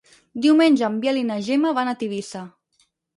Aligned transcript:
Diumenge 0.43 0.87
en 0.87 0.95
Biel 1.03 1.19
i 1.21 1.25
na 1.27 1.37
Gemma 1.49 1.73
van 1.81 1.91
a 1.91 1.93
Tivissa. 1.99 2.43